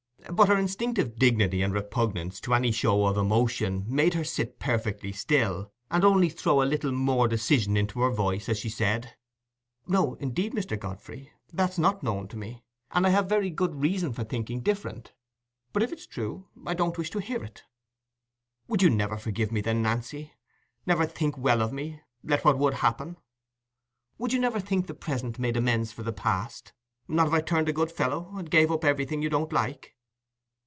But 0.31 0.47
her 0.49 0.57
instinctive 0.57 1.17
dignity 1.19 1.61
and 1.63 1.73
repugnance 1.73 2.39
to 2.41 2.53
any 2.53 2.71
show 2.71 3.05
of 3.07 3.17
emotion 3.17 3.83
made 3.87 4.13
her 4.13 4.23
sit 4.23 4.59
perfectly 4.59 5.11
still, 5.11 5.73
and 5.89 6.05
only 6.05 6.29
throw 6.29 6.61
a 6.61 6.63
little 6.63 6.91
more 6.93 7.27
decision 7.27 7.75
into 7.75 7.99
her 8.01 8.11
voice, 8.11 8.47
as 8.47 8.57
she 8.59 8.69
said— 8.69 9.15
"No, 9.87 10.13
indeed, 10.21 10.53
Mr. 10.53 10.79
Godfrey, 10.79 11.33
that's 11.51 11.77
not 11.79 12.03
known 12.03 12.27
to 12.29 12.37
me, 12.37 12.63
and 12.91 13.05
I 13.05 13.09
have 13.09 13.27
very 13.27 13.49
good 13.49 13.73
reasons 13.81 14.15
for 14.15 14.23
thinking 14.23 14.61
different. 14.61 15.11
But 15.73 15.81
if 15.83 15.91
it's 15.91 16.05
true, 16.07 16.47
I 16.67 16.75
don't 16.75 16.97
wish 16.99 17.09
to 17.09 17.19
hear 17.19 17.43
it." 17.43 17.63
"Would 18.69 18.83
you 18.83 18.91
never 18.91 19.17
forgive 19.17 19.51
me, 19.51 19.59
then, 19.59 19.81
Nancy—never 19.81 21.07
think 21.07 21.35
well 21.37 21.61
of 21.63 21.73
me, 21.73 21.99
let 22.23 22.45
what 22.45 22.57
would 22.59 22.75
happen—would 22.75 24.31
you 24.31 24.39
never 24.39 24.59
think 24.61 24.85
the 24.87 24.93
present 24.93 25.39
made 25.39 25.57
amends 25.57 25.91
for 25.91 26.03
the 26.03 26.13
past? 26.13 26.71
Not 27.07 27.27
if 27.27 27.33
I 27.33 27.41
turned 27.41 27.67
a 27.67 27.73
good 27.73 27.91
fellow, 27.91 28.29
and 28.35 28.49
gave 28.51 28.71
up 28.71 28.85
everything 28.85 29.21
you 29.23 29.29
didn't 29.29 29.51
like?" 29.51 29.95